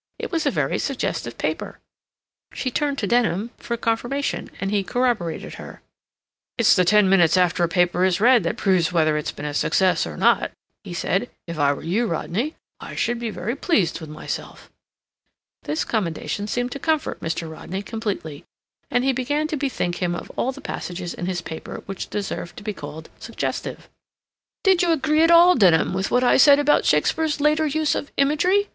[0.17, 1.77] "It was a very suggestive paper."
[2.55, 5.83] She turned to Denham for confirmation, and he corroborated her.
[6.57, 9.53] "It's the ten minutes after a paper is read that proves whether it's been a
[9.53, 10.49] success or not,"
[10.83, 11.29] he said.
[11.45, 14.71] "If I were you, Rodney, I should be very pleased with myself."
[15.65, 17.47] This commendation seemed to comfort Mr.
[17.47, 18.43] Rodney completely,
[18.89, 22.57] and he began to bethink him of all the passages in his paper which deserved
[22.57, 23.87] to be called "suggestive."
[24.63, 28.11] "Did you agree at all, Denham, with what I said about Shakespeare's later use of
[28.17, 28.67] imagery?